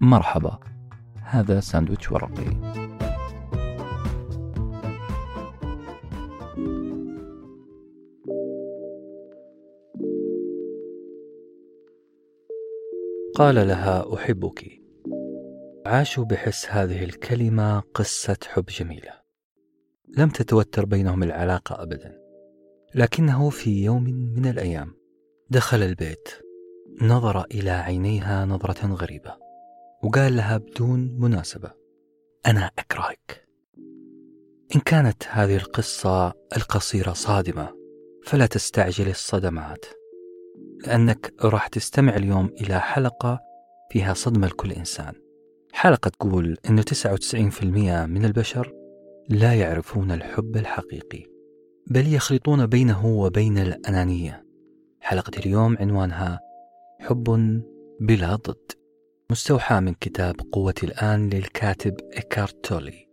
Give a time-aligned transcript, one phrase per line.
[0.00, 0.58] مرحبا.
[1.22, 2.78] هذا ساندويتش ورقي.
[13.34, 14.80] قال لها أحبك.
[15.86, 19.12] عاشوا بحس هذه الكلمة قصة حب جميلة.
[20.08, 22.18] لم تتوتر بينهم العلاقة ابدا.
[22.94, 24.94] لكنه في يوم من الأيام
[25.50, 26.28] دخل البيت.
[27.02, 29.47] نظر إلى عينيها نظرة غريبة.
[30.02, 31.70] وقال لها بدون مناسبة
[32.46, 33.48] أنا أكرهك.
[34.74, 37.68] إن كانت هذه القصة القصيرة صادمة
[38.24, 39.84] فلا تستعجل الصدمات
[40.86, 43.40] لأنك راح تستمع اليوم إلى حلقة
[43.90, 45.12] فيها صدمة لكل إنسان.
[45.72, 47.64] حلقة تقول انه 99%
[48.06, 48.72] من البشر
[49.28, 51.24] لا يعرفون الحب الحقيقي
[51.86, 54.44] بل يخلطون بينه وبين الأنانية.
[55.00, 56.40] حلقة اليوم عنوانها
[57.00, 57.24] حب
[58.00, 58.77] بلا ضد
[59.32, 63.08] مستوحى من كتاب قوة الآن للكاتب إيكارت تولي.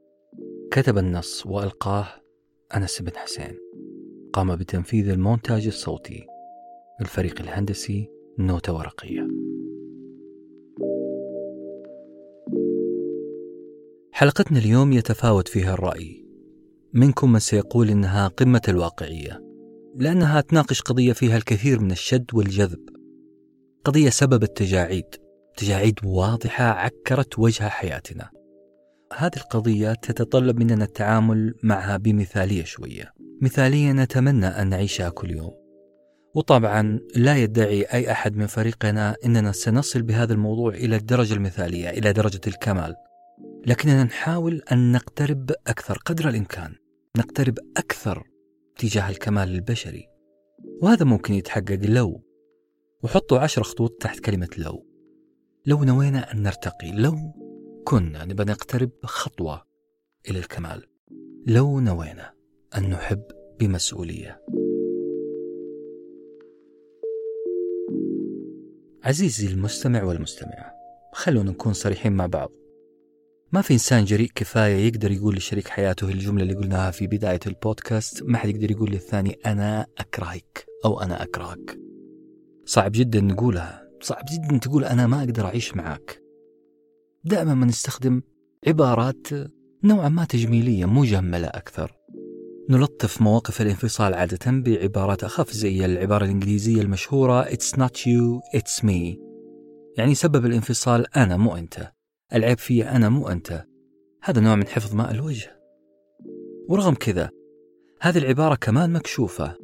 [0.71, 2.07] كتب النص وألقاه
[2.75, 3.57] أنس بن حسين.
[4.33, 6.25] قام بتنفيذ المونتاج الصوتي
[7.01, 9.27] الفريق الهندسي نوتة ورقية.
[14.11, 16.25] حلقتنا اليوم يتفاوت فيها الرأي.
[16.93, 19.41] منكم من سيقول إنها قمة الواقعية
[19.95, 22.89] لأنها تناقش قضية فيها الكثير من الشد والجذب.
[23.85, 25.24] قضية سببت تجاعيد
[25.57, 28.29] تجاعيد واضحة عكرت وجه حياتنا.
[29.17, 33.13] هذه القضية تتطلب مننا التعامل معها بمثالية شوية.
[33.41, 35.53] مثالية نتمنى أن نعيشها كل يوم.
[36.35, 42.13] وطبعا لا يدعي أي أحد من فريقنا أننا سنصل بهذا الموضوع إلى الدرجة المثالية إلى
[42.13, 42.95] درجة الكمال.
[43.65, 46.75] لكننا نحاول أن نقترب أكثر قدر الإمكان.
[47.17, 48.23] نقترب أكثر
[48.77, 50.07] تجاه الكمال البشري.
[50.81, 52.21] وهذا ممكن يتحقق لو.
[53.03, 54.94] وحطوا عشر خطوط تحت كلمة لو.
[55.67, 57.15] لو نوينا أن نرتقي لو
[57.85, 59.65] كنا نبى نقترب خطوة
[60.29, 60.83] إلى الكمال
[61.47, 62.33] لو نوينا
[62.77, 63.23] أن نحب
[63.59, 64.41] بمسؤولية.
[69.03, 70.73] عزيزي المستمع والمستمعة
[71.13, 72.51] خلونا نكون صريحين مع بعض.
[73.51, 78.23] ما في إنسان جريء كفاية يقدر يقول لشريك حياته الجملة اللي قلناها في بداية البودكاست
[78.23, 81.79] ما حد يقدر يقول للثاني أنا أكرهك أو أنا أكرهك.
[82.65, 86.21] صعب جدا نقولها صعب جدا تقول أنا ما أقدر أعيش معك
[87.23, 88.21] دائما ما نستخدم
[88.67, 89.27] عبارات
[89.83, 91.97] نوعا ما تجميلية مجملة أكثر.
[92.69, 99.17] نلطف مواقف الانفصال عادة بعبارات أخف زي العبارة الإنجليزية المشهورة It's not you, it's me.
[99.97, 101.91] يعني سبب الانفصال أنا مو أنت.
[102.33, 103.65] العيب في أنا مو أنت.
[104.23, 105.59] هذا نوع من حفظ ماء الوجه.
[106.69, 107.29] ورغم كذا
[108.01, 109.55] هذه العبارة كمان مكشوفة.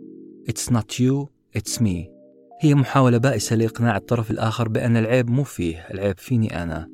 [0.49, 1.27] It's not you,
[1.57, 2.20] it's me.
[2.63, 6.89] هي محاولة بائسة لإقناع الطرف الآخر بأن العيب مو فيه العيب فيني أنا.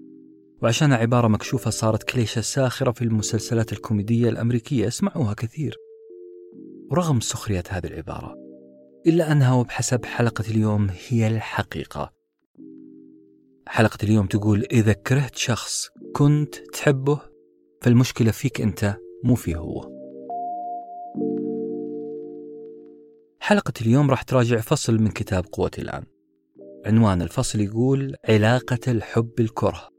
[0.61, 5.75] وعشان عبارة مكشوفة صارت كليشة ساخرة في المسلسلات الكوميدية الأمريكية اسمعوها كثير.
[6.91, 8.35] ورغم سخرية هذه العبارة
[9.07, 12.13] إلا أنها وبحسب حلقة اليوم هي الحقيقة.
[13.67, 17.21] حلقة اليوم تقول إذا كرهت شخص كنت تحبه
[17.81, 19.96] فالمشكلة فيك أنت مو فيه هو.
[23.47, 26.03] حلقة اليوم راح تراجع فصل من كتاب قوة الآن.
[26.85, 29.89] عنوان الفصل يقول علاقة الحب الكره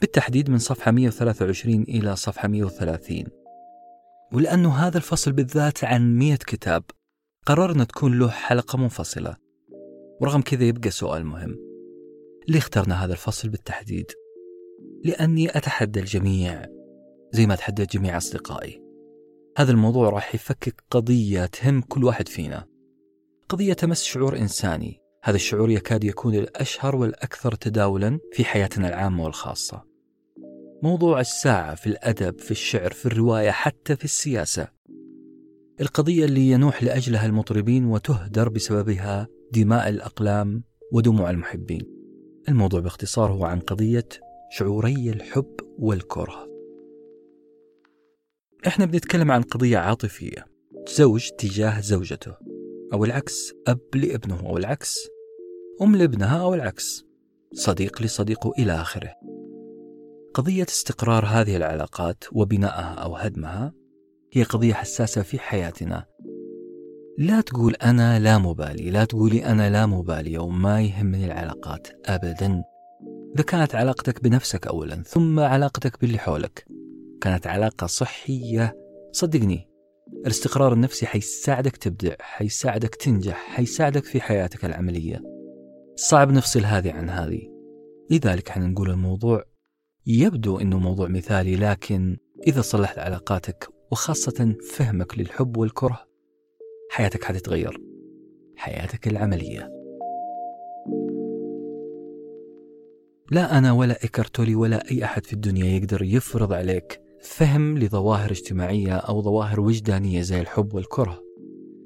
[0.00, 3.24] بالتحديد من صفحة 123 إلى صفحة 130
[4.32, 6.82] ولأنه هذا الفصل بالذات عن 100 كتاب
[7.46, 9.36] قررنا تكون له حلقة منفصلة.
[10.20, 11.56] ورغم كذا يبقى سؤال مهم.
[12.48, 14.06] ليه اخترنا هذا الفصل بالتحديد؟
[15.04, 16.66] لأني أتحدى الجميع
[17.32, 18.81] زي ما تحديت جميع أصدقائي.
[19.56, 22.64] هذا الموضوع راح يفكك قضية تهم كل واحد فينا.
[23.48, 25.00] قضية تمس شعور إنساني.
[25.24, 29.84] هذا الشعور يكاد يكون الأشهر والأكثر تداولا في حياتنا العامة والخاصة.
[30.82, 34.68] موضوع الساعة في الأدب في الشعر في الرواية حتى في السياسة.
[35.80, 41.82] القضية اللي ينوح لأجلها المطربين وتهدر بسببها دماء الأقلام ودموع المحبين.
[42.48, 44.08] الموضوع باختصار هو عن قضية
[44.50, 46.51] شعوري الحب والكره.
[48.66, 50.46] إحنا بنتكلم عن قضية عاطفية.
[50.88, 52.34] زوج تجاه زوجته.
[52.92, 54.98] أو العكس أب لابنه أو العكس
[55.82, 57.04] أم لابنها أو العكس
[57.54, 59.10] صديق لصديقه إلى آخره.
[60.34, 63.72] قضية استقرار هذه العلاقات وبنائها أو هدمها
[64.32, 66.04] هي قضية حساسة في حياتنا.
[67.18, 72.62] لا تقول أنا لا مبالي لا تقولي أنا لا مبالية وما يهمني العلاقات أبدا.
[73.34, 76.66] إذا كانت علاقتك بنفسك أولا ثم علاقتك باللي حولك
[77.22, 78.76] كانت علاقة صحية.
[79.12, 79.68] صدقني
[80.26, 85.22] الاستقرار النفسي حيساعدك تبدع حيساعدك تنجح حيساعدك في حياتك العملية.
[85.96, 87.40] صعب نفصل هذه عن هذه.
[88.10, 89.44] لذلك إحنا نقول الموضوع
[90.06, 92.16] يبدو إنه موضوع مثالي لكن
[92.46, 96.06] إذا صلحت علاقاتك وخاصة فهمك للحب والكره
[96.90, 97.78] حياتك حتتغير.
[98.56, 99.70] حياتك العملية.
[103.30, 108.96] لا أنا ولا إيكارتولي ولا أي أحد في الدنيا يقدر يفرض عليك فهم لظواهر اجتماعية
[108.96, 111.22] أو ظواهر وجدانية زي الحب والكره.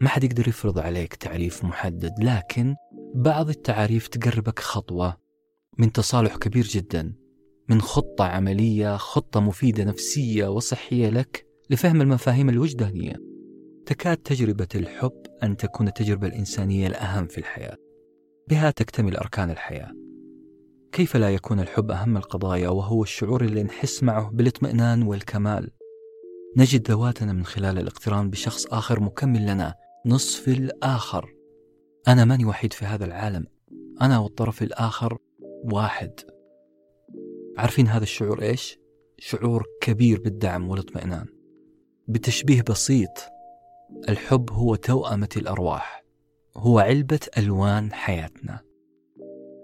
[0.00, 2.74] ما حد يقدر يفرض عليك تعريف محدد لكن
[3.14, 5.16] بعض التعاريف تقربك خطوة
[5.78, 7.14] من تصالح كبير جدا
[7.68, 13.16] من خطة عملية خطة مفيدة نفسية وصحية لك لفهم المفاهيم الوجدانية.
[13.86, 17.76] تكاد تجربة الحب أن تكون التجربة الإنسانية الأهم في الحياة.
[18.48, 20.05] بها تكتمل أركان الحياة.
[20.96, 25.70] كيف لا يكون الحب أهم القضايا وهو الشعور اللي نحس معه بالاطمئنان والكمال؟
[26.56, 29.74] نجد ذواتنا من خلال الاقتران بشخص آخر مكمل لنا
[30.06, 31.34] نصف الآخر.
[32.08, 33.46] أنا ماني وحيد في هذا العالم.
[34.00, 35.18] أنا والطرف الآخر
[35.72, 36.20] واحد.
[37.58, 38.78] عارفين هذا الشعور إيش؟
[39.18, 41.26] شعور كبير بالدعم والاطمئنان.
[42.08, 43.18] بتشبيه بسيط.
[44.08, 46.04] الحب هو توأمة الأرواح.
[46.56, 48.65] هو علبة ألوان حياتنا.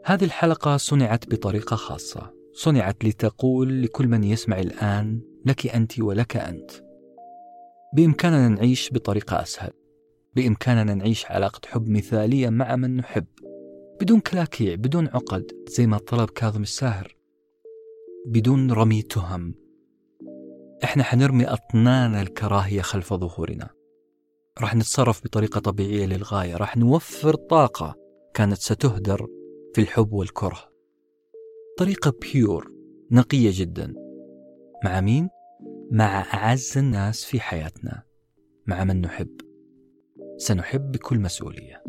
[0.04, 6.70] هذه الحلقة صنعت بطريقة خاصة صنعت لتقول لكل من يسمع الآن لك أنت ولك أنت.
[7.94, 9.70] بإمكاننا نعيش بطريقة أسهل
[10.36, 13.24] بإمكاننا نعيش علاقة حب مثالية مع من نحب
[14.00, 17.16] بدون كلاكيع بدون عقد زي ما طلب كاظم الساهر
[18.26, 19.54] بدون رمي تهم.
[20.84, 23.70] إحنا حنرمي أطنان الكراهية خلف ظهورنا.
[24.60, 27.96] راح نتصرف بطريقة طبيعية للغاية راح نوفر طاقة
[28.34, 29.41] كانت ستهدر
[29.74, 30.58] في الحب والكره.
[31.78, 32.72] طريقة بيور
[33.10, 33.94] نقية جدا.
[34.84, 35.28] مع مين؟
[35.90, 38.02] مع أعز الناس في حياتنا.
[38.66, 39.40] مع من نحب.
[40.36, 41.82] سنحب بكل مسؤولية.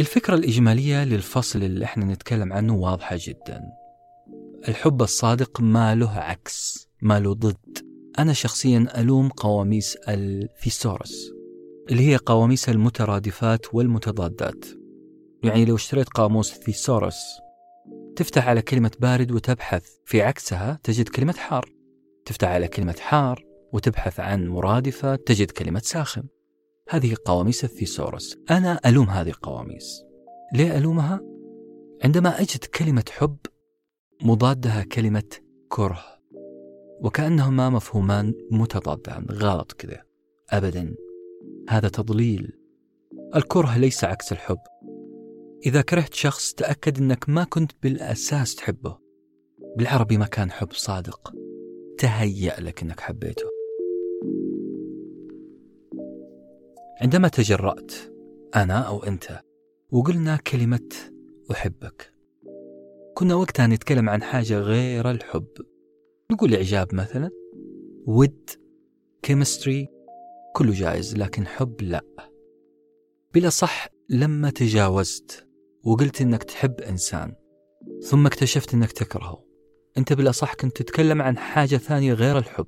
[0.00, 3.62] الفكرة الإجمالية للفصل اللي إحنا نتكلم عنه واضحة جدا.
[4.68, 7.78] الحب الصادق ما له عكس ما له ضد.
[8.18, 11.32] أنا شخصيا ألوم قواميس الفيسورس
[11.90, 14.81] اللي هي قواميس المترادفات والمتضادات.
[15.44, 17.40] يعني لو اشتريت قاموس thesaurus
[18.16, 19.86] تفتح على كلمة بارد وتبحث.
[20.04, 21.72] في عكسها تجد كلمة حار.
[22.24, 26.22] تفتح على كلمة حار وتبحث عن مرادفة تجد كلمة ساخن.
[26.88, 30.02] هذه قواميس ال thesaurus أنا ألوم هذه القواميس.
[30.54, 31.20] ليه ألومها؟
[32.04, 33.36] عندما أجد كلمة حب
[34.22, 35.30] مضادها كلمة
[35.68, 36.04] كره.
[37.00, 39.26] وكأنهما مفهومان متضادان.
[39.30, 40.02] غلط كذا
[40.50, 40.94] أبدا.
[41.68, 42.52] هذا تضليل.
[43.36, 44.58] الكره ليس عكس الحب.
[45.66, 48.98] إذا كرهت شخص تأكد أنك ما كنت بالأساس تحبه.
[49.76, 51.32] بالعربي ما كان حب صادق.
[51.98, 53.44] تهيأ لك أنك حبيته.
[57.00, 57.92] عندما تجرأت
[58.56, 59.40] أنا أو أنت
[59.90, 60.88] وقلنا كلمة
[61.50, 62.14] أحبك
[63.14, 65.48] كنا وقتها نتكلم عن حاجة غير الحب.
[66.32, 67.30] نقول إعجاب مثلا
[68.06, 68.50] ود
[69.22, 69.88] كيمستري
[70.54, 72.02] كله جائز لكن حب لا.
[73.34, 75.51] بلا صح لما تجاوزت
[75.84, 77.34] وقلت إنك تحب إنسان
[78.02, 79.44] ثم اكتشفت إنك تكرهه.
[79.98, 82.66] أنت بالأصح كنت تتكلم عن حاجة ثانية غير الحب.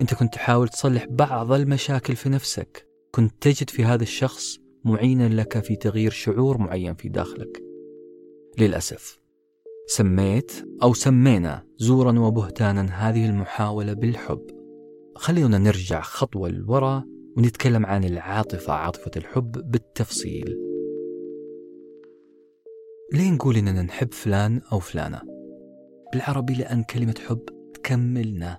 [0.00, 2.88] أنت كنت تحاول تصلح بعض المشاكل في نفسك.
[3.10, 7.62] كنت تجد في هذا الشخص معينا لك في تغيير شعور معين في داخلك.
[8.58, 9.20] للأسف
[9.86, 10.52] سميت
[10.82, 14.46] أو سمينا زورا وبهتانا هذه المحاولة بالحب.
[15.16, 17.04] خلينا نرجع خطوة لورا
[17.36, 20.71] ونتكلم عن العاطفة عاطفة الحب بالتفصيل.
[23.12, 25.20] ليه نقول إننا نحب فلان أو فلانة؟
[26.12, 28.58] بالعربي لأن كلمة حب تكملنا.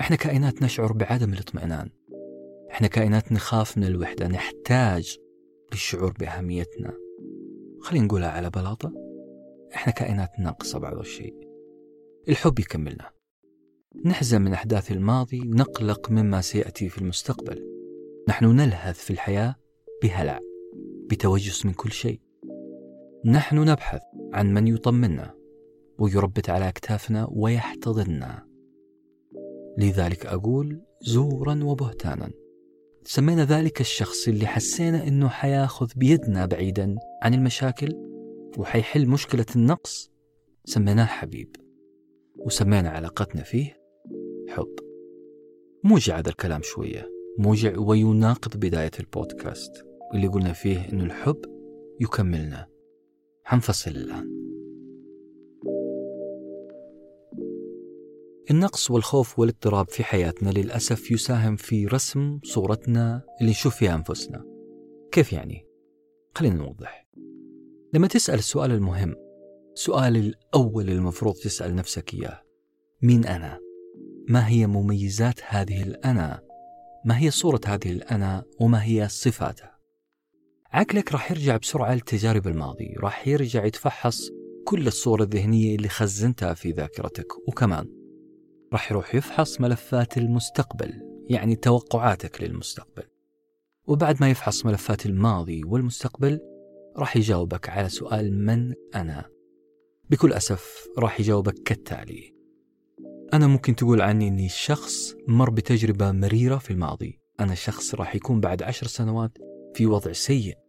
[0.00, 1.90] إحنا كائنات نشعر بعدم الاطمئنان.
[2.70, 5.18] إحنا كائنات نخاف من الوحدة نحتاج
[5.72, 6.92] للشعور بأهميتنا.
[7.80, 8.92] خلينا نقولها على بلاطة.
[9.74, 11.34] إحنا كائنات ناقصة بعض الشيء.
[12.28, 13.10] الحب يكملنا.
[14.04, 17.64] نحزن من أحداث الماضي نقلق مما سيأتي في المستقبل.
[18.28, 19.54] نحن نلهث في الحياة
[20.02, 20.40] بهلع
[21.10, 22.20] بتوجس من كل شيء.
[23.26, 24.02] نحن نبحث
[24.32, 25.34] عن من يطمنا
[25.98, 28.46] ويربت على أكتافنا ويحتضننا.
[29.78, 32.30] لذلك أقول زورا وبهتانا.
[33.04, 37.94] سمينا ذلك الشخص اللي حسينا أنه حياخذ بيدنا بعيدا عن المشاكل
[38.58, 40.10] وحيحل مشكلة النقص.
[40.64, 41.56] سميناه حبيب
[42.36, 43.80] وسمينا علاقتنا فيه
[44.48, 44.74] حب.
[45.84, 47.10] موجع هذا الكلام شوية.
[47.38, 49.72] موجع ويناقض بداية البودكاست
[50.14, 51.40] اللي قلنا فيه أنه الحب
[52.00, 52.73] يكملنا.
[53.44, 54.44] حنفصل الآن
[58.50, 64.44] النقص والخوف والاضطراب في حياتنا للأسف يساهم في رسم صورتنا اللي نشوف فيها أنفسنا
[65.12, 65.66] كيف يعني؟
[66.34, 67.08] خلينا نوضح
[67.92, 69.14] لما تسأل السؤال المهم
[69.74, 72.42] السؤال الأول المفروض تسأل نفسك إياه
[73.02, 73.58] مين أنا؟
[74.28, 76.40] ما هي مميزات هذه الأنا؟
[77.04, 79.73] ما هي صورة هذه الأنا وما هي صفاتها؟
[80.74, 84.30] عقلك راح يرجع بسرعة لتجارب الماضي راح يرجع يتفحص
[84.64, 87.86] كل الصور الذهنية اللي خزنتها في ذاكرتك وكمان
[88.72, 90.92] راح يروح يفحص ملفات المستقبل
[91.30, 93.02] يعني توقعاتك للمستقبل.
[93.86, 96.40] وبعد ما يفحص ملفات الماضي والمستقبل
[96.96, 99.24] راح يجاوبك على سؤال من أنا؟
[100.10, 102.34] بكل أسف راح يجاوبك كالتالي.
[103.32, 107.20] أنا ممكن تقول عني أني شخص مر بتجربة مريرة في الماضي.
[107.40, 109.38] أنا شخص راح يكون بعد عشر سنوات
[109.74, 110.63] في وضع سيء.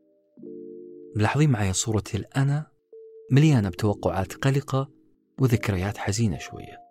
[1.15, 2.67] ملاحظين معي صورة الأنا
[3.31, 4.89] مليانة بتوقعات قلقة
[5.39, 6.85] وذكريات حزينة شوية.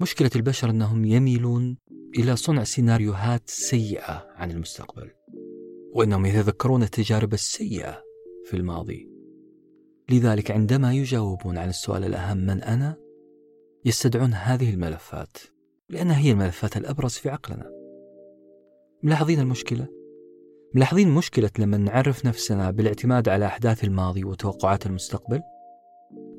[0.00, 1.78] مشكلة البشر أنهم يميلون
[2.18, 5.10] إلى صنع سيناريوهات سيئة عن المستقبل
[5.94, 8.02] وأنهم يتذكرون التجارب السيئة
[8.44, 9.10] في الماضي.
[10.10, 12.96] لذلك عندما يجاوبون عن السؤال الأهم من أنا؟
[13.84, 15.36] يستدعون هذه الملفات
[15.88, 17.70] لأنها هي الملفات الأبرز في عقلنا.
[19.02, 19.99] ملاحظين المشكلة؟
[20.74, 25.40] ملاحظين مشكلة لما نعرف نفسنا بالاعتماد على أحداث الماضي وتوقعات المستقبل؟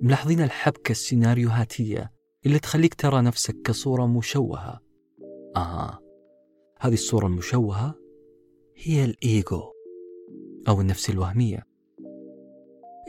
[0.01, 2.11] ملاحظين الحبكة السيناريوهاتية
[2.45, 4.79] اللي تخليك ترى نفسك كصورة مشوهة.
[5.55, 5.99] آه
[6.79, 7.95] هذه الصورة المشوهة
[8.77, 9.61] هي الإيجو
[10.67, 11.63] أو النفس الوهمية.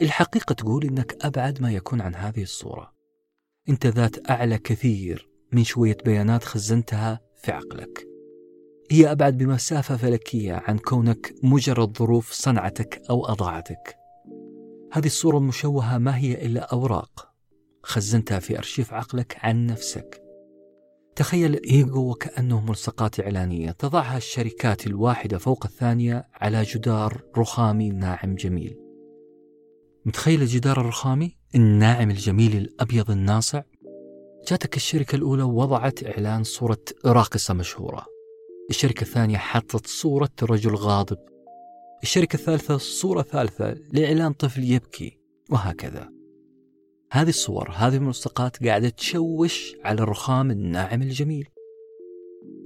[0.01, 2.93] الحقيقة تقول إنك أبعد ما يكون عن هذه الصورة.
[3.69, 8.12] أنت ذات أعلى كثير من شوية بيانات خزنتها في عقلك.
[8.91, 13.97] هي أبعد بمسافة فلكية عن كونك مجرد ظروف صنعتك أو أضاعتك.
[14.91, 17.33] هذه الصورة المشوهة ما هي إلا أوراق
[17.83, 20.23] خزنتها في أرشيف عقلك عن نفسك.
[21.15, 28.77] تخيل الإيجو وكأنه ملصقات إعلانية تضعها الشركات الواحدة فوق الثانية على جدار رخامي ناعم جميل.
[30.05, 33.61] متخيل الجدار الرخامي؟ الناعم الجميل الأبيض الناصع؟
[34.47, 38.05] جاتك الشركة الأولى ووضعت إعلان صورة راقصة مشهورة.
[38.69, 41.17] الشركة الثانية حطت صورة رجل غاضب.
[42.03, 46.09] الشركة الثالثة صورة ثالثة لإعلان طفل يبكي وهكذا.
[47.11, 51.47] هذه الصور هذه الملصقات قاعدة تشوش على الرخام الناعم الجميل.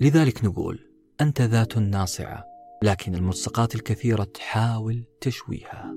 [0.01, 0.79] لذلك نقول
[1.21, 2.43] أنت ذات ناصعة
[2.83, 5.95] لكن الملصقات الكثيرة تحاول تشويها.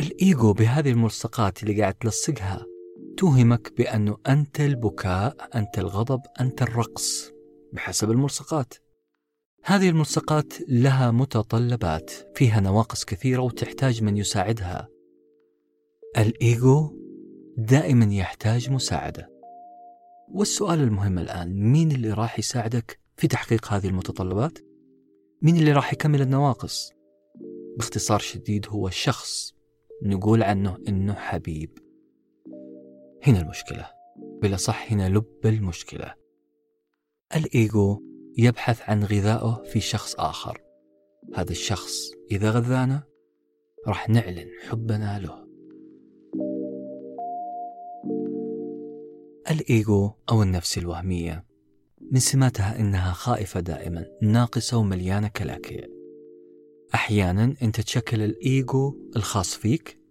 [0.00, 2.66] الإيجو بهذه الملصقات اللي قاعد تلصقها
[3.16, 7.30] توهمك بأنه أنت البكاء أنت الغضب أنت الرقص
[7.72, 8.74] بحسب الملصقات.
[9.64, 14.88] هذه الملصقات لها متطلبات فيها نواقص كثيرة وتحتاج من يساعدها.
[16.18, 16.98] الإيجو
[17.58, 19.28] دائما يحتاج مساعدة.
[20.28, 24.58] والسؤال المهم الآن مين اللي راح يساعدك في تحقيق هذه المتطلبات؟
[25.42, 26.92] مين اللي راح يكمل النواقص؟
[27.76, 29.52] باختصار شديد هو شخص.
[30.02, 31.91] نقول عنه إنه حبيب.
[33.26, 33.86] هنا المشكلة.
[34.42, 36.14] بلا صح هنا لب المشكلة.
[37.36, 38.02] الإيجو
[38.38, 40.60] يبحث عن غذائه في شخص آخر.
[41.34, 43.02] هذا الشخص إذا غذانا
[43.86, 45.46] راح نعلن حبنا له.
[49.50, 51.46] الإيجو أو النفس الوهمية.
[52.10, 55.86] من سماتها إنها خائفة دائما ناقصة ومليانة كلاكيع.
[56.94, 60.01] أحيانا أنت تشكل الإيجو الخاص فيك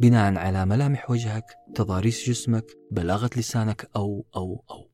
[0.00, 4.90] بناء على ملامح وجهك تضاريس جسمك بلاغة لسانك أو أو أو.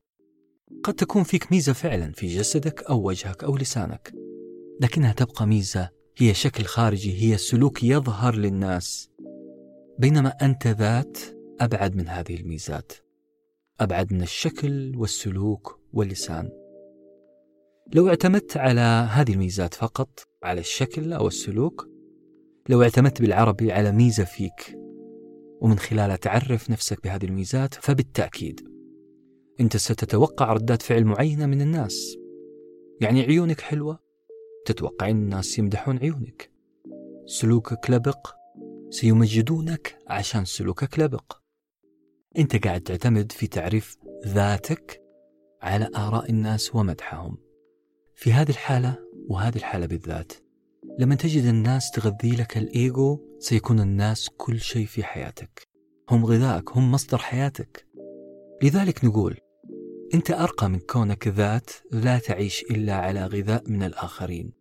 [0.83, 4.13] قد تكون فيك ميزة فعلا في جسدك أو وجهك أو لسانك.
[4.81, 9.09] لكنها تبقى ميزة هي شكل خارجي هي سلوك يظهر للناس.
[9.99, 11.17] بينما أنت ذات
[11.61, 12.91] أبعد من هذه الميزات.
[13.79, 16.49] أبعد من الشكل والسلوك واللسان.
[17.93, 21.87] لو اعتمدت على هذه الميزات فقط على الشكل أو السلوك
[22.69, 24.86] لو اعتمدت بالعربي على ميزة فيك
[25.61, 28.67] ومن خلالها تعرف نفسك بهذه الميزات فبالتأكيد
[29.59, 32.17] أنت ستتوقع ردات فعل معينة من الناس.
[33.01, 33.99] يعني عيونك حلوة
[34.65, 36.51] تتوقع أن الناس يمدحون عيونك.
[37.25, 38.29] سلوكك لبق
[38.89, 41.37] سيمجدونك عشان سلوكك لبق
[42.37, 45.01] أنت قاعد تعتمد في تعريف ذاتك
[45.61, 47.37] على آراء الناس ومدحهم.
[48.15, 48.97] في هذه الحالة
[49.29, 50.33] وهذه الحالة بالذات
[50.99, 55.67] لما تجد الناس تغذي لك الإيجو سيكون الناس كل شيء في حياتك.
[56.09, 57.87] هم غذائك هم مصدر حياتك.
[58.63, 59.37] لذلك نقول
[60.13, 64.53] أنت أرقى من كونك ذات لا تعيش إلا على غذاء من الآخرين.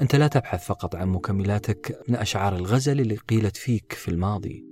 [0.00, 4.66] أنت لا تبحث فقط عن مكملاتك من أشعار الغزل اللي قيلت فيك في الماضي.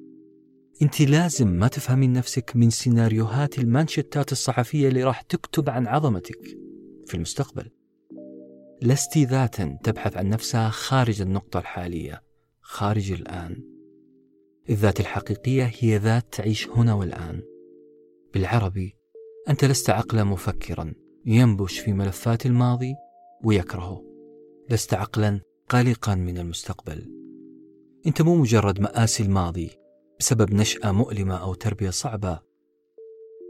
[0.83, 6.59] أنت لازم ما تفهمين نفسك من سيناريوهات المانشتات الصحفية اللي راح تكتب عن عظمتك
[7.07, 7.71] في المستقبل.
[8.83, 12.23] لست ذاتا تبحث عن نفسها خارج النقطة الحالية
[12.61, 13.63] خارج الآن.
[14.71, 17.43] الذات الحقيقية هي ذات تعيش هنا والآن.
[18.35, 18.97] بالعربي
[19.49, 20.95] أنت لست عقلا مفكرا
[21.27, 22.95] ينبش في ملفات الماضي
[23.45, 24.05] ويكرهه.
[24.71, 27.13] لست عقلا قلقا من المستقبل.
[28.07, 29.71] أنت مو مجرد مآسي الماضي
[30.21, 32.48] بسبب نشأة مؤلمة أو تربية صعبة.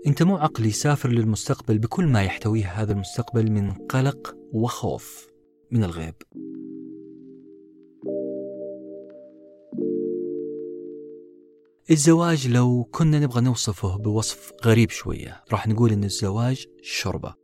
[0.06, 5.26] أنت مو عقل يسافر للمستقبل بكل ما يحتويه هذا المستقبل من قلق وخوف
[5.70, 6.14] من الغيب.
[11.90, 17.34] الزواج لو كنا نبغى نوصفه بوصف غريب شوية راح نقول إن الزواج شوربة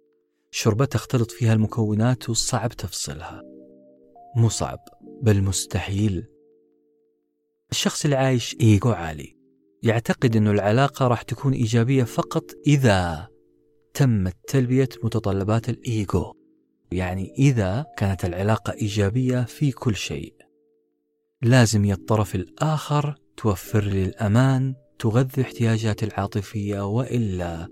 [0.50, 3.42] شوربة تختلط فيها المكونات وصعب تفصلها
[4.37, 4.78] مو صعب
[5.23, 6.26] بل مستحيل.
[7.70, 9.33] الشخص اللي عايش إيجو عالي.
[9.84, 13.28] يعتقد أن العلاقة راح تكون إيجابية فقط إذا
[13.94, 16.34] تمت تلبية متطلبات الإيجو.
[16.92, 20.34] يعني إذا كانت العلاقة إيجابية في كل شيء.
[21.42, 27.68] لازم يا الطرف الآخر توفر لي الأمان تغذي احتياجاتي العاطفية وإلا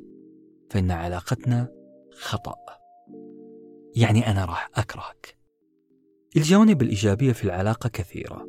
[0.71, 1.69] فإن علاقتنا
[2.21, 2.57] خطأ.
[3.97, 5.37] يعني أنا راح أكرهك.
[6.37, 8.47] الجوانب الإيجابية في العلاقة كثيرة.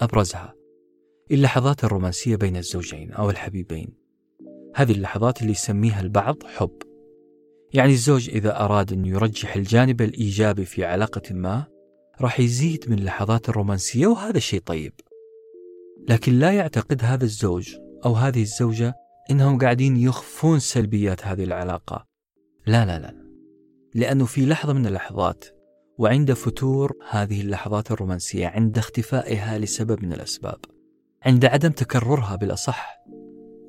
[0.00, 0.59] أبرزها.
[1.30, 3.88] اللحظات الرومانسية بين الزوجين أو الحبيبين.
[4.74, 6.82] هذه اللحظات اللي يسميها البعض حب.
[7.72, 11.66] يعني الزوج إذا أراد أن يرجح الجانب الإيجابي في علاقة ما
[12.20, 14.92] راح يزيد من اللحظات الرومانسية وهذا شيء طيب.
[16.08, 18.94] لكن لا يعتقد هذا الزوج أو هذه الزوجة
[19.30, 22.06] إنهم قاعدين يخفون سلبيات هذه العلاقة.
[22.66, 23.14] لا لا لا.
[23.94, 25.44] لأنه في لحظة من اللحظات
[25.98, 30.79] وعند فتور هذه اللحظات الرومانسية عند اختفائها لسبب من الأسباب.
[31.22, 33.04] عند عدم تكررها بالأصح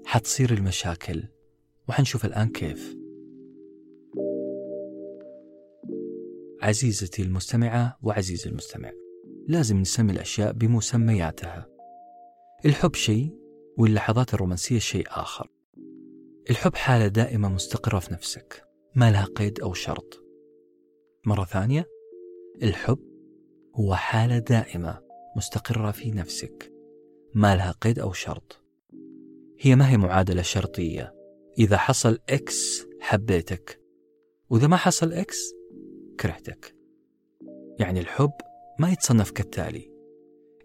[0.05, 1.24] حتصير المشاكل.
[1.89, 2.98] وحنشوف الآن كيف.
[6.62, 8.91] عزيزتي المستمعة وعزيزي المستمع
[9.48, 11.67] لازم نسمي الأشياء بمسمياتها.
[12.65, 13.36] الحب شيء
[13.77, 15.48] واللحظات الرومانسية شيء آخر.
[16.50, 18.64] الحب حالة دائمة مستقرة في نفسك
[18.96, 20.24] ما لها قيد أو شرط.
[21.25, 21.85] مرة ثانية
[22.64, 23.00] الحب
[23.75, 25.01] هو حالة دائمة
[25.35, 26.80] مستقرة في نفسك.
[27.33, 28.61] ما لها قيد أو شرط.
[29.59, 31.15] هي ما هي معادلة شرطية.
[31.59, 33.81] إذا حصل إكس حبيتك.
[34.50, 35.53] وإذا ما حصل إكس
[36.20, 36.75] كرهتك.
[37.79, 38.33] يعني الحب
[38.79, 39.91] ما يتصنف كالتالي.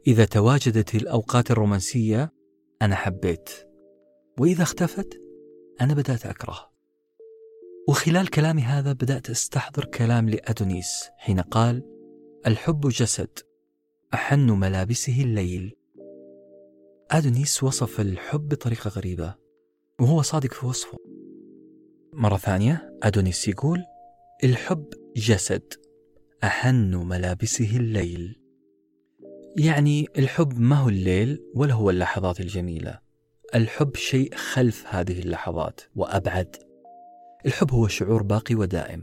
[0.06, 2.32] إذا تواجدت الأوقات الرومانسية
[2.82, 3.50] أنا حبيت.
[4.38, 5.20] وإذا اختفت
[5.80, 6.70] أنا بدأت أكره.
[7.88, 11.82] وخلال كلامي هذا بدأت أستحضر كلام لأدونيس حين قال
[12.46, 13.38] الحب جسد.
[14.14, 15.76] أحن ملابسه الليل.
[17.10, 19.34] أدونيس وصف الحب بطريقة غريبة
[20.00, 20.98] وهو صادق في وصفه.
[22.12, 23.84] مرة ثانية أدونيس يقول
[24.44, 24.84] الحب
[25.16, 25.74] جسد
[26.44, 28.40] أحن ملابسه الليل.
[29.58, 33.00] يعني الحب ما هو الليل ولا هو اللحظات الجميلة.
[33.54, 36.56] الحب شيء خلف هذه اللحظات وأبعد.
[37.46, 39.02] الحب هو شعور باقي ودائم.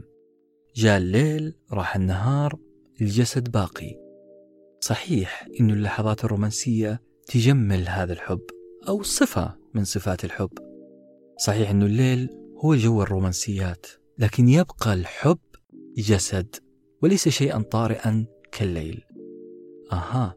[0.76, 2.58] جاء الليل راح النهار
[3.00, 3.96] الجسد باقي.
[4.80, 8.40] صحيح أن اللحظات الرومانسية تجمل هذا الحب
[8.88, 10.50] أو صفة من صفات الحب.
[11.38, 12.28] صحيح أن الليل
[12.64, 13.86] هو جو الرومانسيات
[14.18, 15.38] لكن يبقى الحب
[15.96, 16.56] جسد
[17.02, 19.04] وليس شيئا طارئا كالليل.
[19.92, 20.34] أها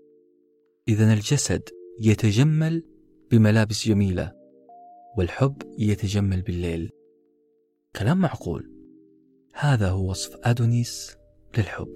[0.88, 1.70] إذا الجسد
[2.00, 2.84] يتجمل
[3.32, 4.34] بملابس جميلة
[5.18, 6.92] والحب يتجمل بالليل.
[7.96, 8.72] كلام معقول.
[9.54, 11.18] هذا هو وصف أدونيس
[11.58, 11.94] للحب.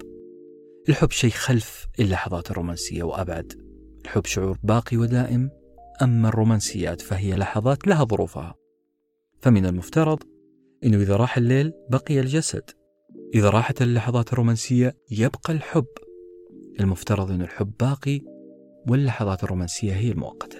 [0.88, 3.71] الحب شيء خلف اللحظات الرومانسية وأبعد.
[4.04, 5.50] الحب شعور باقي ودائم
[6.02, 8.54] أما الرومانسيات فهي لحظات لها ظروفها.
[9.40, 10.18] فمن المفترض
[10.84, 12.70] أنه إذا راح الليل بقي الجسد.
[13.34, 15.86] إذا راحت اللحظات الرومانسية يبقى الحب.
[16.80, 18.20] المفترض أن الحب باقي
[18.88, 20.58] واللحظات الرومانسية هي المؤقتة.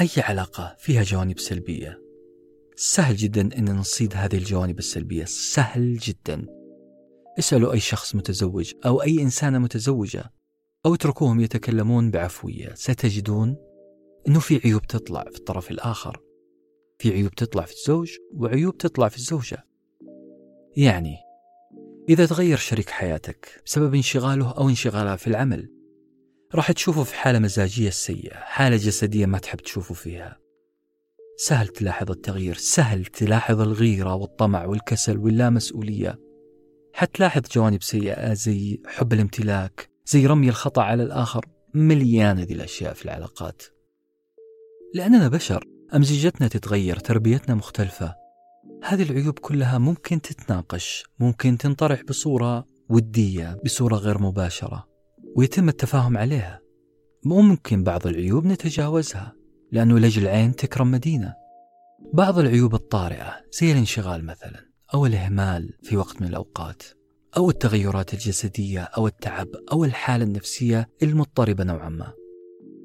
[0.00, 2.00] أي علاقة فيها جوانب سلبية؟
[2.76, 5.24] سهل جدا أن نصيد هذه الجوانب السلبية.
[5.24, 6.46] سهل جدا.
[7.38, 10.24] اسألوا أي شخص متزوج أو أي إنسانة متزوجة.
[10.86, 12.74] أو اتركوهم يتكلمون بعفوية.
[12.74, 13.56] ستجدون
[14.28, 16.20] أنه في عيوب تطلع في الطرف الآخر.
[16.98, 19.66] في عيوب تطلع في الزوج وعيوب تطلع في الزوجة.
[20.76, 21.16] يعني
[22.08, 25.70] إذا تغير شريك حياتك بسبب انشغاله أو انشغالها في العمل
[26.54, 30.38] راح تشوفه في حالة مزاجية سيئة حالة جسدية ما تحب تشوفه فيها.
[31.36, 36.18] سهل تلاحظ التغيير سهل تلاحظ الغيرة والطمع والكسل واللامسؤولية.
[36.92, 43.04] حتلاحظ جوانب سيئة زي حب الامتلاك زي رمي الخطأ على الآخر مليانة ذي الأشياء في
[43.04, 43.62] العلاقات.
[44.94, 45.64] لأننا بشر
[45.94, 48.14] أمزجتنا تتغير تربيتنا مختلفة.
[48.84, 54.88] هذه العيوب كلها ممكن تتناقش ممكن تنطرح بصورة ودية بصورة غير مباشرة
[55.36, 56.60] ويتم التفاهم عليها.
[57.24, 59.32] ممكن بعض العيوب نتجاوزها
[59.72, 61.34] لأنه لجل العين تكرم مدينة.
[62.12, 66.82] بعض العيوب الطارئة زي الانشغال مثلا أو الإهمال في وقت من الأوقات.
[67.36, 72.12] أو التغيرات الجسدية أو التعب أو الحالة النفسية المضطربة نوعا ما.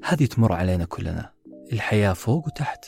[0.03, 1.33] هذه تمر علينا كلنا.
[1.73, 2.85] الحياة فوق وتحت.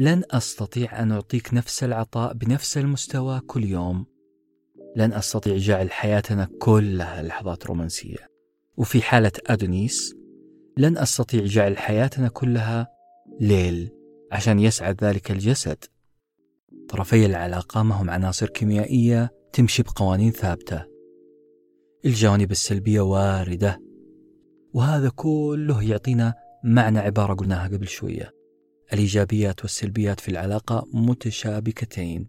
[0.00, 4.06] لن أستطيع أن أعطيك نفس العطاء بنفس المستوى كل يوم.
[4.96, 8.28] لن أستطيع جعل حياتنا كلها لحظات رومانسية.
[8.76, 10.14] وفي حالة أدونيس
[10.76, 12.88] لن أستطيع جعل حياتنا كلها
[13.40, 13.90] ليل
[14.32, 15.84] عشان يسعد ذلك الجسد.
[16.88, 20.84] طرفي العلاقة ما هم عناصر كيميائية تمشي بقوانين ثابتة.
[22.04, 23.82] الجوانب السلبية واردة.
[24.74, 26.34] وهذا كله يعطينا
[26.64, 28.32] معنى عبارة قلناها قبل شوية.
[28.92, 32.28] الإيجابيات والسلبيات في العلاقة متشابكتين.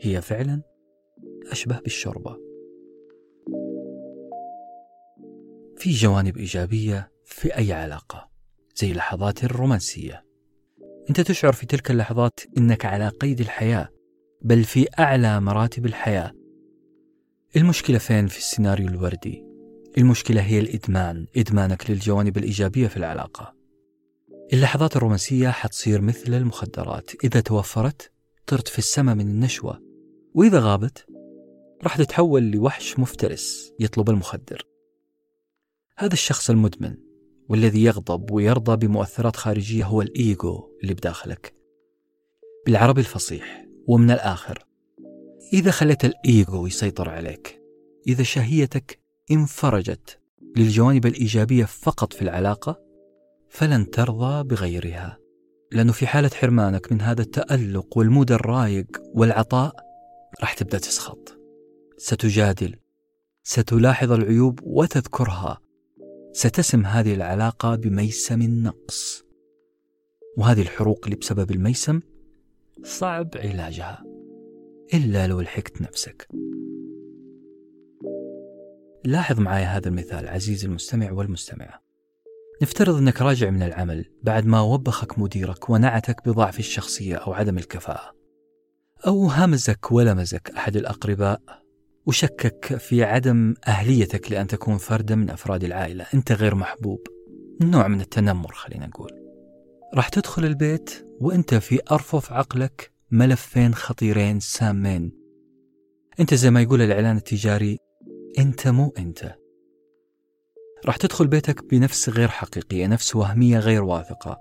[0.00, 0.62] هي فعلا
[1.50, 2.36] أشبه بالشوربة.
[5.76, 8.30] في جوانب إيجابية في أي علاقة
[8.76, 10.24] زي اللحظات الرومانسية.
[11.08, 13.88] أنت تشعر في تلك اللحظات أنك على قيد الحياة
[14.42, 16.32] بل في أعلى مراتب الحياة.
[17.56, 19.44] المشكلة فين في السيناريو الوردي؟
[19.98, 23.54] المشكلة هي الإدمان إدمانك للجوانب الإيجابية في العلاقة.
[24.52, 27.24] اللحظات الرومانسية حتصير مثل المخدرات.
[27.24, 28.12] إذا توفرت
[28.46, 29.82] طرت في السماء من النشوة.
[30.34, 31.06] وإذا غابت
[31.82, 34.66] راح تتحول لوحش مفترس يطلب المخدر.
[35.98, 36.96] هذا الشخص المدمن
[37.48, 41.54] والذي يغضب ويرضى بمؤثرات خارجية هو الإيجو اللي بداخلك.
[42.66, 44.64] بالعربي الفصيح ومن الآخر
[45.54, 47.60] إذا خليت الإيجو يسيطر عليك
[48.08, 50.18] إذا شهيتك انفرجت
[50.56, 52.80] للجوانب الإيجابية فقط في العلاقة
[53.48, 55.18] فلن ترضى بغيرها.
[55.72, 59.76] لأنه في حالة حرمانك من هذا التألق وال mood الرايق والعطاء
[60.40, 61.38] راح تبدأ تسخط.
[61.98, 62.76] ستجادل
[63.42, 65.60] ستلاحظ العيوب وتذكرها.
[66.32, 69.24] ستسم هذه العلاقة بميسم النقص
[70.36, 72.00] وهذه الحروق اللي بسبب الميسم
[72.84, 74.13] صعب علاجها.
[74.94, 76.28] إلا لو لحقت نفسك.
[79.04, 81.82] لاحظ معي هذا المثال عزيزي المستمع والمستمعة.
[82.62, 88.14] نفترض أنك راجع من العمل بعد ما وبخك مديرك ونعتك بضعف الشخصية أو عدم الكفاءة.
[89.06, 91.40] أو همزك ولمزك أحد الأقرباء
[92.06, 96.06] وشكك في عدم أهليتك لأن تكون فردا من أفراد العائلة.
[96.14, 97.06] أنت غير محبوب.
[97.60, 99.10] نوع من التنمر خلينا نقول.
[99.94, 105.12] راح تدخل البيت وأنت في أرفف عقلك ملفين خطيرين سامين.
[106.20, 107.78] أنت زي ما يقول الإعلان التجاري
[108.38, 109.34] أنت مو أنت.
[110.86, 114.38] راح تدخل بيتك بنفس غير حقيقية نفس وهمية غير واثقة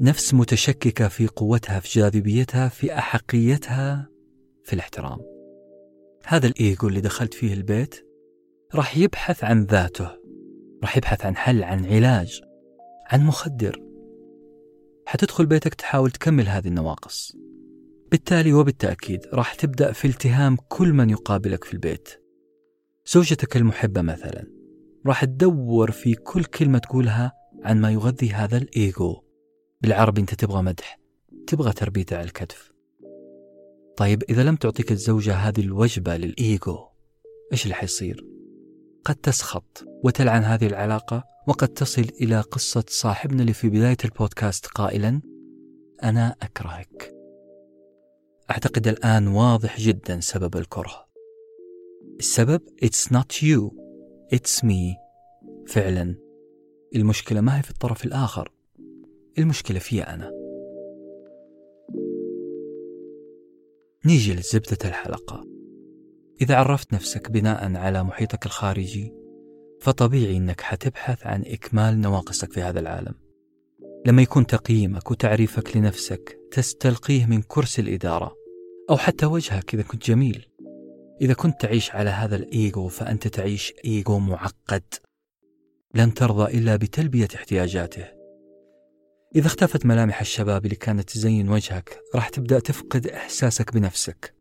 [0.00, 4.08] نفس متشككة في قوتها في جاذبيتها في أحقيتها
[4.64, 5.18] في الاحترام.
[6.26, 8.06] هذا الإيجو اللي دخلت فيه البيت
[8.74, 10.10] راح يبحث عن ذاته
[10.82, 12.40] راح يبحث عن حل عن علاج
[13.06, 13.82] عن مخدر.
[15.06, 17.36] حتدخل بيتك تحاول تكمل هذه النواقص.
[18.10, 22.08] بالتالي وبالتأكيد راح تبدأ في التهام كل من يقابلك في البيت.
[23.06, 24.46] زوجتك المحبة مثلا
[25.06, 29.22] راح تدور في كل كلمة تقولها عن ما يغذي هذا الإيجو
[29.80, 30.98] بالعربي أنت تبغى مدح
[31.46, 32.72] تبغى تربيته على الكتف.
[33.96, 36.78] طيب إذا لم تعطيك الزوجة هذه الوجبة للإيجو
[37.52, 38.26] إيش اللي حيصير؟
[39.04, 45.20] قد تسخط وتلعن هذه العلاقة وقد تصل إلى قصة صاحبنا اللي في بداية البودكاست قائلا
[46.02, 47.17] أنا أكرهك.
[48.50, 51.08] أعتقد الآن واضح جدا سبب الكره.
[52.18, 53.70] السبب It's not you.
[54.34, 54.96] It's me.
[55.66, 56.14] فعلا.
[56.96, 58.52] المشكلة ما هي في الطرف الآخر.
[59.38, 60.32] المشكلة في أنا.
[64.06, 65.44] نيجي لزبدة الحلقة.
[66.40, 69.14] إذا عرفت نفسك بناء على محيطك الخارجي
[69.80, 73.14] فطبيعي أنك حتبحث عن إكمال نواقصك في هذا العالم.
[74.06, 78.37] لما يكون تقييمك وتعريفك لنفسك تستلقيه من كرسي الإدارة.
[78.90, 80.46] أو حتى وجهك إذا كنت جميل.
[81.20, 84.82] إذا كنت تعيش على هذا الإيجو فأنت تعيش إيجو معقد.
[85.94, 88.04] لن ترضى إلا بتلبية احتياجاته.
[89.36, 94.34] إذا اختفت ملامح الشباب اللي كانت تزين وجهك راح تبدأ تفقد إحساسك بنفسك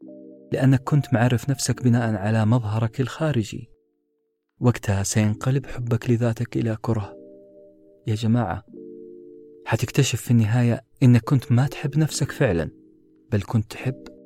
[0.52, 3.70] لأنك كنت معرف نفسك بناء على مظهرك الخارجي.
[4.60, 7.18] وقتها سينقلب حبك لذاتك إلى كره.
[8.08, 8.66] يا جماعة
[9.66, 12.70] حتكتشف في النهاية إنك كنت ما تحب نفسك فعلا
[13.32, 14.17] بل كنت تحب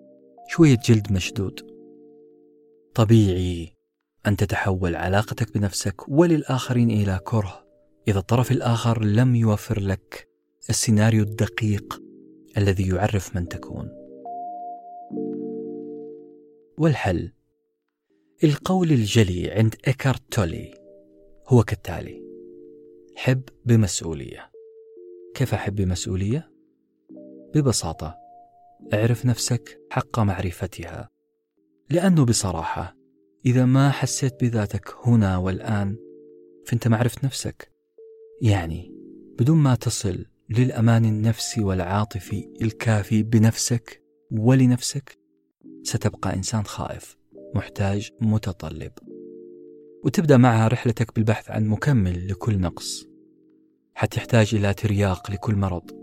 [0.52, 1.62] شوية جلد مشدود.
[2.96, 3.74] طبيعي
[4.28, 7.68] أن تتحول علاقتك بنفسك وللآخرين إلى كره
[8.08, 10.30] إذا الطرف الآخر لم يوفر لك
[10.70, 12.02] السيناريو الدقيق
[12.58, 13.90] الذي يعرف من تكون.
[16.78, 17.32] والحل
[18.44, 20.74] القول الجلي عند إيكارت تولي
[21.48, 22.24] هو كالتالي
[23.16, 24.52] حب بمسؤولية.
[25.36, 26.52] كيف أحب بمسؤولية؟
[27.56, 28.21] ببساطة
[28.94, 31.10] اعرف نفسك حق معرفتها.
[31.89, 32.96] لأنه بصراحة
[33.46, 35.98] إذا ما حسيت بذاتك هنا والآن
[36.65, 37.72] فأنت ما عرفت نفسك.
[38.41, 38.96] يعني
[39.39, 45.17] بدون ما تصل للأمان النفسي والعاطفي الكافي بنفسك ولنفسك
[45.84, 47.17] ستبقى إنسان خائف
[47.56, 48.91] محتاج متطلب.
[50.04, 53.08] وتبدأ معها رحلتك بالبحث عن مكمل لكل نقص.
[53.96, 56.01] حتحتاج إلى ترياق لكل مرض.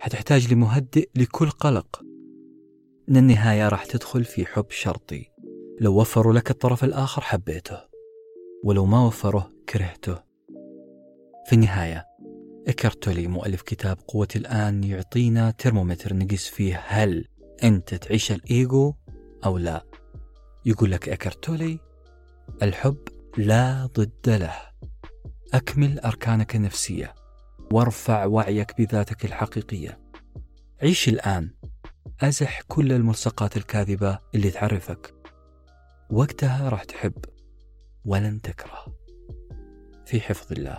[0.00, 2.02] حتحتاج لمهدئ لكل قلق.
[3.08, 5.30] إن النهاية راح تدخل في حب شرطي.
[5.80, 7.78] لو وفروا لك الطرف الآخر حبيته.
[8.64, 10.18] ولو ما وفروه كرهته.
[11.46, 12.06] في النهاية
[12.68, 17.24] إكرتولي مؤلف كتاب قوة الآن يعطينا ترمومتر نقيس فيه هل
[17.64, 18.94] أنت تعيش الإيجو
[19.44, 19.84] أو لا.
[20.66, 21.78] يقول لك إكرتولي
[22.62, 22.98] الحب
[23.36, 24.56] لا ضد له.
[25.54, 27.19] أكمل أركانك النفسية.
[27.72, 30.00] وارفع وعيك بذاتك الحقيقية.
[30.82, 31.50] عيش الآن.
[32.20, 35.14] أزح كل الملصقات الكاذبة اللي تعرفك.
[36.10, 37.24] وقتها راح تحب.
[38.04, 38.84] ولن تكره.
[40.06, 40.78] في حفظ الله.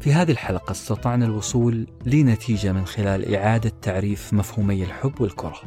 [0.00, 5.60] في هذه الحلقة استطعنا الوصول لنتيجة من خلال إعادة تعريف مفهومي الحب والكره.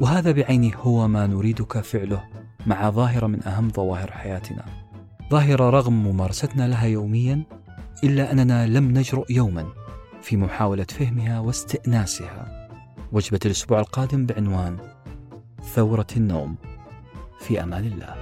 [0.00, 2.24] وهذا بعينه هو ما نريدك فعله
[2.66, 4.64] مع ظاهرة من أهم ظواهر حياتنا.
[5.30, 7.42] ظاهرة رغم ممارستنا لها يوميا
[8.04, 9.66] إلا أننا لم نجرؤ يوما
[10.22, 12.68] في محاولة فهمها واستئناسها.
[13.12, 14.76] وجبة الأسبوع القادم بعنوان
[15.74, 16.56] ثورة النوم.
[17.40, 18.14] في أمان الله.